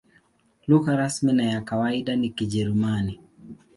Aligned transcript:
Lugha 0.67 0.95
rasmi 0.95 1.33
na 1.33 1.43
ya 1.45 1.61
kawaida 1.61 2.15
ni 2.15 2.29
Kijerumani. 2.29 3.21